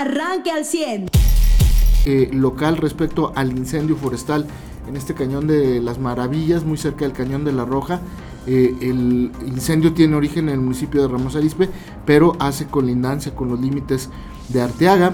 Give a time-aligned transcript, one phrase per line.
[0.00, 1.10] arranque al 100.
[2.06, 4.46] Eh, local respecto al incendio forestal
[4.88, 8.00] en este cañón de las Maravillas, muy cerca del cañón de la Roja.
[8.46, 11.68] Eh, el incendio tiene origen en el municipio de Ramos Arispe,
[12.06, 14.08] pero hace colindancia con los límites
[14.48, 15.12] de Arteaga,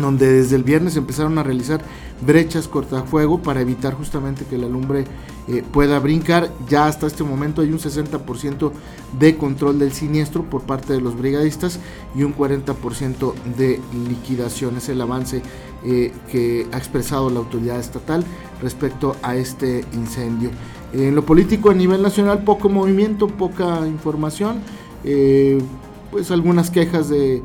[0.00, 1.82] donde desde el viernes empezaron a realizar
[2.24, 5.04] brechas cortafuego para evitar justamente que la lumbre
[5.48, 6.50] eh, pueda brincar.
[6.68, 8.72] Ya hasta este momento hay un 60%
[9.18, 11.78] de control del siniestro por parte de los brigadistas
[12.14, 14.76] y un 40% de liquidación.
[14.76, 15.42] Es el avance
[15.84, 18.24] eh, que ha expresado la autoridad estatal
[18.62, 20.50] respecto a este incendio.
[20.92, 24.60] En lo político a nivel nacional poco movimiento, poca información,
[25.04, 25.58] eh,
[26.10, 27.42] pues algunas quejas de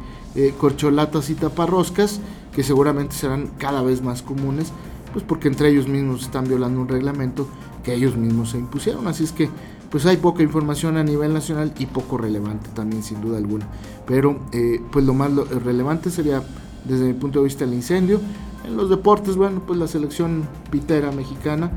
[0.59, 2.21] corcholatas y taparroscas
[2.57, 4.73] que seguramente serán cada vez más comunes,
[5.13, 7.47] pues porque entre ellos mismos están violando un reglamento
[7.83, 9.07] que ellos mismos se impusieron.
[9.07, 9.47] Así es que
[9.91, 13.67] pues hay poca información a nivel nacional y poco relevante también sin duda alguna.
[14.07, 16.41] Pero eh, pues lo más relevante sería
[16.83, 18.19] desde mi punto de vista el incendio.
[18.65, 21.69] En los deportes, bueno, pues la selección pitera mexicana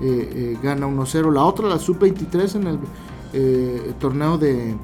[0.00, 1.32] eh, eh, gana 1-0.
[1.32, 4.76] La otra, la sub-23 en el torneo de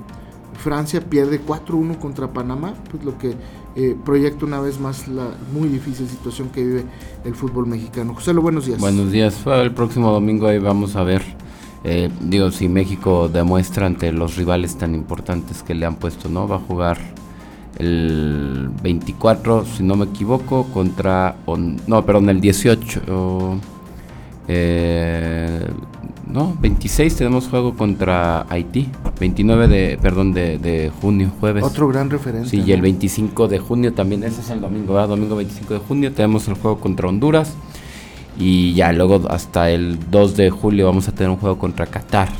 [0.54, 3.36] Francia pierde 4-1 contra Panamá, pues lo que
[3.76, 6.84] eh, proyecta una vez más la muy difícil situación que vive
[7.24, 8.14] el fútbol mexicano.
[8.14, 8.78] José, buenos días.
[8.78, 9.44] Buenos días.
[9.46, 11.22] El próximo domingo ahí vamos a ver,
[11.82, 16.46] eh, digo, si México demuestra ante los rivales tan importantes que le han puesto, ¿no?
[16.46, 16.98] Va a jugar
[17.78, 21.36] el 24, si no me equivoco, contra,
[21.86, 23.60] no, perdón, el 18.
[24.46, 25.66] Eh,
[26.34, 28.88] no, 26 tenemos juego contra Haití.
[29.20, 31.62] 29 de, perdón, de, junio, jueves.
[31.62, 32.48] Otro gran referente.
[32.48, 35.10] Sí, y el 25 de junio también, ese es el domingo, ¿verdad?
[35.10, 37.54] Domingo 25 de junio tenemos el juego contra Honduras.
[38.36, 42.30] Y ya luego hasta el 2 de julio vamos a tener un juego contra Qatar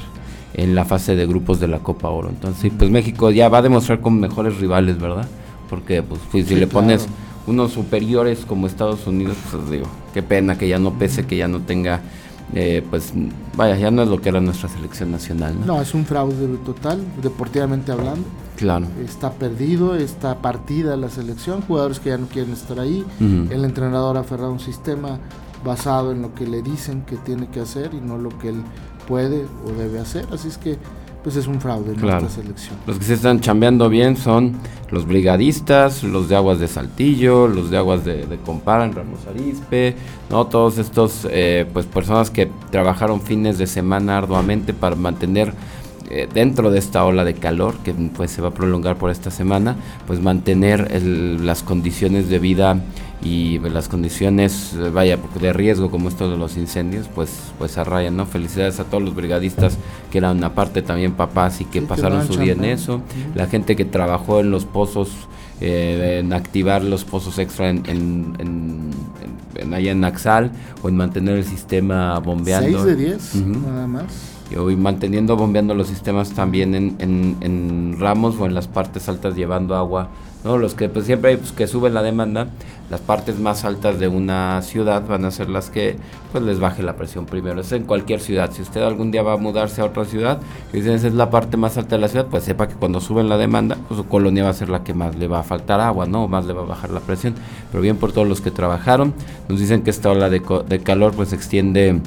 [0.55, 2.31] en la fase de grupos de la Copa Oro.
[2.31, 5.29] Entonces, pues México ya va a demostrar con mejores rivales, ¿verdad?
[5.71, 7.07] Porque pues, pues si le pones
[7.47, 11.47] unos superiores como Estados Unidos, pues digo, qué pena que ya no pese, que ya
[11.47, 12.01] no tenga
[12.55, 13.13] eh, pues
[13.57, 15.55] vaya, ya no es lo que era nuestra selección nacional.
[15.67, 15.81] ¿no?
[15.81, 18.27] es un fraude total, deportivamente hablando.
[18.57, 18.87] Claro.
[19.05, 23.05] Está perdido, está partida la selección, jugadores que ya no quieren estar ahí.
[23.21, 25.19] El entrenador ha aferrado un sistema
[25.65, 28.63] basado en lo que le dicen que tiene que hacer y no lo que él
[29.09, 30.27] puede o debe hacer.
[30.33, 30.79] Así es que
[31.25, 32.77] pues es un fraude en nuestra selección.
[32.87, 34.57] Los que se están chambeando bien son
[34.91, 39.21] los brigadistas, los de Aguas de Saltillo, los de Aguas de, de Compara en Ramos
[39.27, 39.97] Arispe,
[40.29, 40.47] ¿no?
[40.47, 45.55] Todos estos eh, pues personas que trabajaron fines de semana arduamente para mantener
[46.11, 49.31] eh, dentro de esta ola de calor que pues se va a prolongar por esta
[49.31, 52.83] semana, pues mantener las condiciones de vida
[53.25, 57.85] y las condiciones, eh, vaya, de riesgo como esto de los incendios, pues, pues a
[57.85, 58.27] raya, ¿no?
[58.27, 59.79] Felicidades a todos los brigadistas
[60.13, 63.01] que eran aparte también papás y que pasaron su día en eso,
[63.35, 65.11] la gente que trabajó en los pozos,
[65.63, 68.91] eh, en activar los pozos extra en, en,
[69.57, 70.53] en, allá en Naxal
[70.83, 72.85] o en mantener el sistema bombeando.
[72.85, 74.35] 6 de 10, nada más.
[74.51, 79.35] Y manteniendo bombeando los sistemas también en, en, en, ramos o en las partes altas
[79.35, 80.11] llevando agua
[80.45, 80.59] ¿no?
[80.59, 82.49] Los que pues, siempre pues, que suben la demanda,
[82.91, 85.97] las partes más altas de una ciudad van a ser las que
[86.31, 87.61] pues les baje la presión primero.
[87.61, 88.53] Es en cualquier ciudad.
[88.53, 90.39] Si usted algún día va a mudarse a otra ciudad
[90.73, 93.01] y dicen esa es la parte más alta de la ciudad, pues sepa que cuando
[93.01, 95.43] suben la demanda, pues su colonia va a ser la que más le va a
[95.43, 96.25] faltar agua, ¿no?
[96.25, 97.35] O más le va a bajar la presión.
[97.73, 99.15] Pero bien por todos los que trabajaron,
[99.49, 102.01] nos dicen que esta ola de, de calor pues se extiende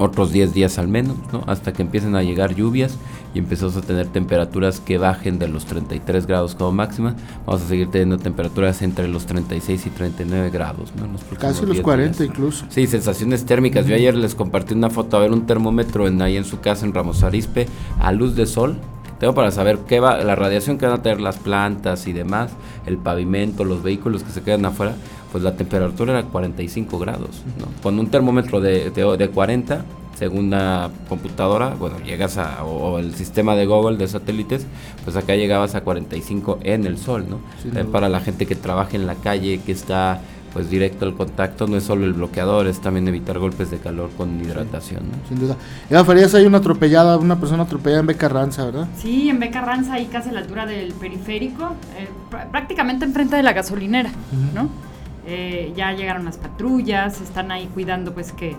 [0.00, 1.44] otros 10 días al menos, ¿no?
[1.46, 2.96] Hasta que empiecen a llegar lluvias
[3.34, 7.14] y empezamos a tener temperaturas que bajen de los 33 grados como máxima.
[7.46, 11.06] Vamos a seguir teniendo temperaturas entre los 36 y 39 grados, ¿no?
[11.38, 12.64] Casi los 40 incluso.
[12.70, 13.86] Sí, sensaciones térmicas.
[13.86, 16.86] Yo ayer les compartí una foto a ver un termómetro en, ahí en su casa
[16.86, 17.66] en Ramos Arispe
[18.00, 18.78] a luz de sol.
[19.18, 22.52] Tengo para saber qué va, la radiación que van a tener las plantas y demás,
[22.86, 24.94] el pavimento, los vehículos que se quedan afuera
[25.32, 27.42] pues la temperatura era 45 grados.
[27.58, 27.66] ¿no?
[27.82, 29.84] Con un termómetro de, de, 40,
[30.18, 34.66] según una computadora, bueno, llegas a, o, el sistema de Google de satélites,
[35.04, 37.40] pues acá llegabas a 45 en el sol, ¿no?
[37.86, 40.20] para la gente que trabaja en la calle, que está
[40.52, 44.10] pues directo al contacto, no es solo el bloqueador, es también evitar golpes de calor
[44.16, 45.04] con hidratación.
[45.04, 45.28] ¿no?
[45.28, 45.56] Sin duda.
[45.88, 48.88] Eva Farías, hay una atropellada, una persona atropellada en Becarranza, ¿verdad?
[48.96, 52.08] Sí, en Becarranza, ahí casi a la altura del periférico, eh,
[52.50, 54.10] prácticamente enfrente de la gasolinera,
[54.52, 54.89] ¿no?
[55.26, 58.56] Eh, ya llegaron las patrullas, están ahí cuidando pues que,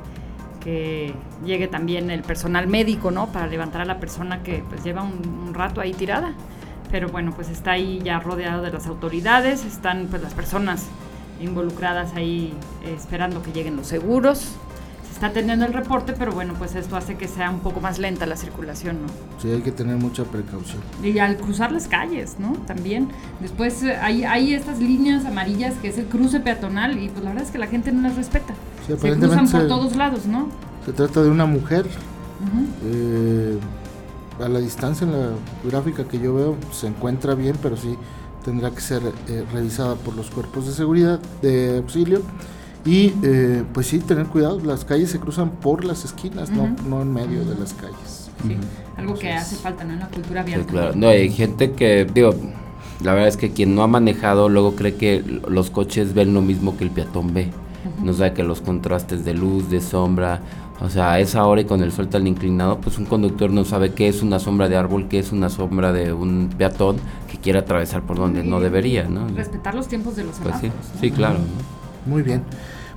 [0.59, 1.13] que,
[1.43, 3.31] llegue también el personal médico, ¿no?
[3.31, 6.33] Para levantar a la persona que pues lleva un, rato ahí tirada.
[6.91, 10.87] Pero bueno, pues está ahí ya rodeado de las autoridades, están pues las personas
[11.39, 12.53] involucradas ahí
[12.85, 14.57] esperando que lleguen los seguros
[15.21, 18.25] está atendiendo el reporte, pero bueno, pues esto hace que sea un poco más lenta
[18.25, 19.07] la circulación, ¿no?
[19.39, 20.81] Sí, hay que tener mucha precaución.
[21.03, 22.53] Y al cruzar las calles, ¿no?
[22.65, 23.09] También.
[23.39, 27.29] Después eh, hay, hay estas líneas amarillas que es el cruce peatonal y pues la
[27.29, 28.55] verdad es que la gente no las respeta.
[28.87, 30.47] Sí, se cruzan por se- todos lados, ¿no?
[30.87, 31.85] Se trata de una mujer.
[31.85, 32.65] Ujú.
[32.85, 33.59] eh,
[34.43, 35.29] a la distancia en la
[35.63, 37.95] gráfica que yo veo se encuentra bien, pero sí
[38.43, 42.23] tendrá que ser eh, revisada por los cuerpos de seguridad, de auxilio.
[42.83, 47.01] Y eh, pues sí, tener cuidado, las calles se cruzan por las esquinas, no, no
[47.03, 48.29] en medio de las calles.
[48.47, 48.57] Sí,
[48.97, 49.93] algo que hace falta, ¿no?
[49.93, 50.65] En la cultura Sí, vial.
[50.65, 50.93] claro.
[50.95, 52.33] No, hay gente que, digo,
[53.03, 56.41] la verdad es que quien no ha manejado luego cree que los coches ven lo
[56.41, 57.51] mismo que el peatón ve.
[58.03, 60.39] No sabe que los contrastes de luz, de sombra,
[60.81, 63.63] o sea, a esa hora y con el sol tan inclinado, pues un conductor no
[63.63, 66.97] sabe qué es una sombra de árbol, qué es una sombra de un peatón
[67.29, 69.27] que quiere atravesar por donde no debería, ¿no?
[69.27, 71.37] Respetar los tiempos de los Pues sí, sí, claro.
[71.39, 71.80] ¿no?
[72.05, 72.43] Muy bien.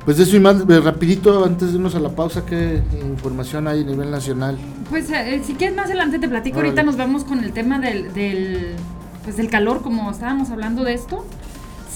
[0.04, 3.66] Pues de eso y más, eh, rapidito, antes de irnos a la pausa, ¿qué información
[3.68, 4.58] hay a nivel nacional?
[4.90, 6.70] Pues eh, si quieres más adelante te platico, Órale.
[6.70, 8.74] ahorita nos vamos con el tema del, del,
[9.24, 11.24] pues, del calor, como estábamos hablando de esto.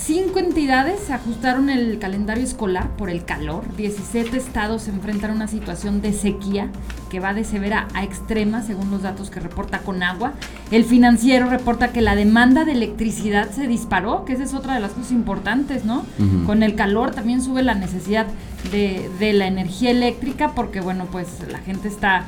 [0.08, 3.64] Cinco entidades ajustaron el calendario escolar por el calor.
[3.76, 6.70] 17 estados se enfrentan a una situación de sequía
[7.10, 10.32] que va de severa a extrema, según los datos que reporta Conagua.
[10.70, 14.80] El financiero reporta que la demanda de electricidad se disparó, que esa es otra de
[14.80, 16.06] las cosas importantes, ¿no?
[16.46, 18.28] Con el calor también sube la necesidad
[18.72, 22.24] de, de la energía eléctrica porque, bueno, pues la gente está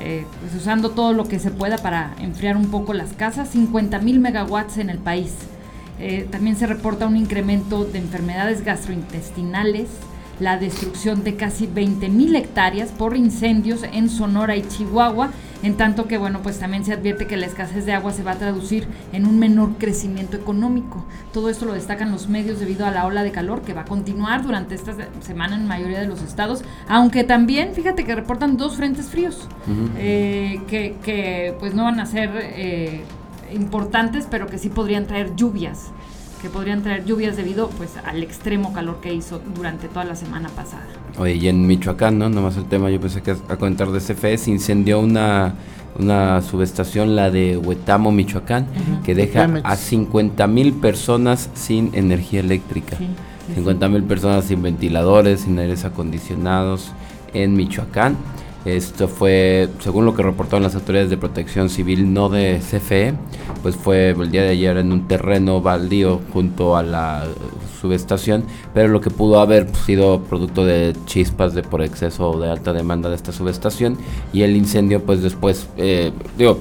[0.00, 3.50] eh, pues, usando todo lo que se pueda para enfriar un poco las casas.
[3.50, 5.34] 50 mil megawatts en el país.
[6.00, 9.88] Eh, también se reporta un incremento de enfermedades gastrointestinales,
[10.40, 15.30] la destrucción de casi 20 mil hectáreas por incendios en Sonora y Chihuahua,
[15.64, 18.30] en tanto que bueno, pues también se advierte que la escasez de agua se va
[18.30, 21.04] a traducir en un menor crecimiento económico.
[21.32, 23.84] Todo esto lo destacan los medios debido a la ola de calor que va a
[23.84, 28.56] continuar durante esta se- semana en mayoría de los estados, aunque también, fíjate que reportan
[28.56, 29.48] dos frentes fríos,
[29.98, 33.02] eh, que, que, pues no van a ser eh,
[33.52, 35.90] importantes, pero que sí podrían traer lluvias,
[36.40, 40.48] que podrían traer lluvias debido pues al extremo calor que hizo durante toda la semana
[40.48, 40.86] pasada.
[41.18, 42.28] Oye, y en Michoacán, ¿no?
[42.28, 45.54] Nomás el tema, yo pensé que a comentar de CFE, se incendió una,
[45.98, 48.66] una subestación, la de Huetamo, Michoacán,
[49.04, 52.96] que deja a 50 mil personas sin energía eléctrica.
[52.96, 53.08] Sí,
[53.48, 56.92] sí, 50 mil personas sin ventiladores, sin aires acondicionados
[57.34, 58.16] en Michoacán.
[58.76, 63.14] Esto fue, según lo que reportaron las autoridades de protección civil, no de CFE,
[63.62, 67.24] pues fue el día de ayer en un terreno baldío junto a la
[67.80, 68.44] subestación,
[68.74, 72.74] pero lo que pudo haber sido producto de chispas de por exceso o de alta
[72.74, 73.96] demanda de esta subestación
[74.34, 76.58] y el incendio pues después, eh, digo,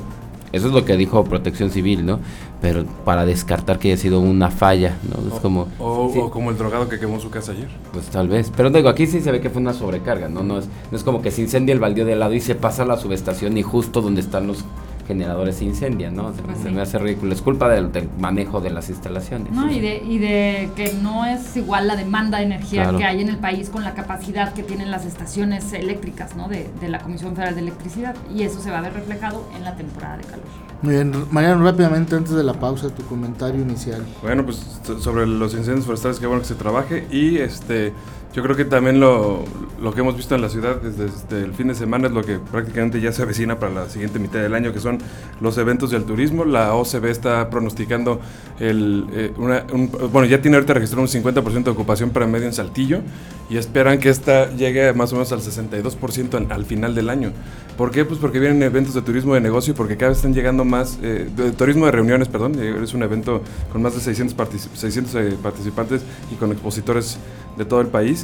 [0.53, 2.19] eso es lo que dijo protección civil, ¿no?
[2.61, 5.35] Pero para descartar que haya sido una falla, ¿no?
[5.35, 5.67] Es como...
[5.79, 6.19] O, sí.
[6.19, 7.67] o como el drogado que quemó su casa ayer.
[7.93, 8.51] Pues tal vez.
[8.55, 10.41] Pero digo, aquí sí se ve que fue una sobrecarga, ¿no?
[10.41, 12.83] No es, no es como que se incendia el baldío de lado y se pasa
[12.83, 14.65] a la subestación y justo donde están los
[15.07, 16.33] generadores se incendian, ¿no?
[16.35, 16.75] Se, Pues se sí.
[16.75, 17.33] me hace ridículo.
[17.33, 19.51] Es culpa del, del manejo de las instalaciones.
[19.53, 22.97] No, y de, y de que no es igual la demanda de energía Claro.
[22.97, 26.47] que hay en el país con la capacidad que tienen las estaciones eléctricas, ¿no?
[26.49, 28.15] De, de la Comisión Federal de Electricidad.
[28.33, 30.45] Y eso se va a ver reflejado en la temporada de calor.
[30.81, 34.05] Muy bien, Mariano, rápidamente antes de la pausa, tu comentario inicial.
[34.21, 37.07] Bueno, pues so- sobre los incendios forestales, qué bueno que se trabaje.
[37.09, 37.93] Y este,
[38.33, 39.43] yo creo que también lo,
[39.81, 42.37] lo que hemos visto en la ciudad desde, el fin de semana es lo que
[42.37, 44.99] prácticamente ya se avecina para la siguiente mitad del año, que son
[45.41, 46.45] los eventos del turismo.
[46.45, 48.19] La OCB está pronosticando
[48.59, 52.45] el, eh, una- un- bueno, ya tiene ahorita registrado un 50% de ocupación para medio
[52.45, 52.99] en Saltillo
[53.49, 57.31] y esperan que esta llegue más o menos al 62% al, al final del año.
[57.77, 58.05] ¿Por qué?
[58.05, 60.97] Pues porque vienen eventos de turismo de negocio y porque cada vez están llegando más,
[61.03, 65.13] eh, turismo de reuniones, perdón, eh, es un evento con más de 600, partici- 600
[65.15, 66.01] eh, participantes
[66.31, 67.17] y con expositores
[67.55, 68.16] de todo el país.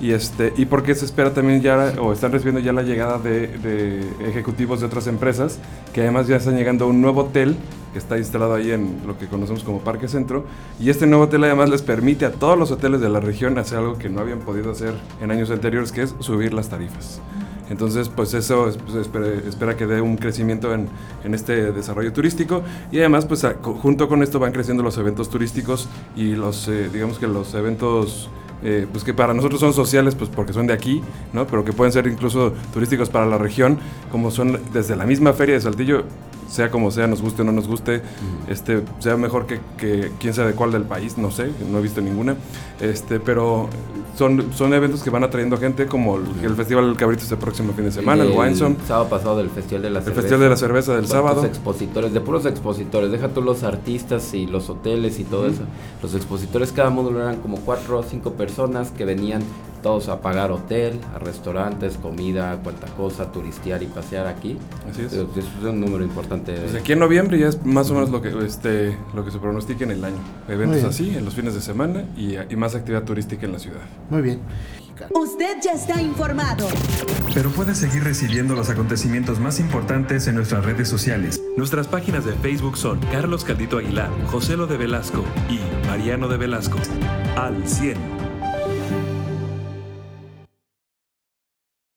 [0.00, 3.48] Y, este, y porque se espera también ya, o están recibiendo ya la llegada de,
[3.58, 5.58] de ejecutivos de otras empresas,
[5.92, 7.54] que además ya están llegando a un nuevo hotel
[7.92, 10.46] que está instalado ahí en lo que conocemos como Parque Centro.
[10.78, 13.76] Y este nuevo hotel además les permite a todos los hoteles de la región hacer
[13.78, 17.20] algo que no habían podido hacer en años anteriores, que es subir las tarifas.
[17.68, 20.88] Entonces, pues eso es- pues, espera, espera que dé un crecimiento en,
[21.24, 25.28] en este desarrollo turístico y además, pues a- junto con esto van creciendo los eventos
[25.28, 28.28] turísticos y los, eh, digamos que los eventos,
[28.62, 31.02] eh, pues que para nosotros son sociales, pues porque son de aquí,
[31.32, 31.46] ¿no?
[31.46, 33.78] Pero que pueden ser incluso turísticos para la región,
[34.10, 36.04] como son desde la misma feria de Saltillo,
[36.50, 38.02] sea como sea, nos guste o no nos guste,
[38.48, 42.00] este, sea mejor que, que quién sabe cuál del país, no sé, no he visto
[42.00, 42.34] ninguna,
[42.80, 43.68] este, pero
[44.18, 47.72] son, son eventos que van atrayendo gente como el, el Festival del Cabrito este próximo
[47.72, 50.20] fin de semana, el, Winesome, sábado pasado del Festival de la el Cerveza.
[50.22, 51.46] Festival de la Cerveza del ¿Cuántos sábado.
[51.46, 55.62] expositores, de puros expositores, deja tú los artistas y los hoteles y todo eso.
[56.02, 59.42] Los expositores, cada módulo eran como cuatro o cinco personas que venían
[59.82, 64.56] todos a pagar hotel, a restaurantes, comida, cuanta cosa, turistear y pasear aquí.
[64.90, 65.12] Así es.
[65.12, 66.54] Eso es un número importante.
[66.54, 69.38] Pues aquí en noviembre ya es más o menos lo que, este, lo que se
[69.38, 70.18] pronostica en el año.
[70.48, 73.80] Eventos así, en los fines de semana y, y más actividad turística en la ciudad.
[74.10, 74.40] Muy bien.
[75.10, 76.68] Usted ya está informado.
[77.32, 81.40] Pero puedes seguir recibiendo los acontecimientos más importantes en nuestras redes sociales.
[81.56, 86.36] Nuestras páginas de Facebook son Carlos Caldito Aguilar, José Lo de Velasco y Mariano de
[86.36, 86.78] Velasco.
[87.36, 88.19] Al 100.